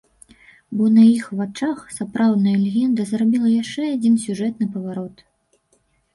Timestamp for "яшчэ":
3.61-3.83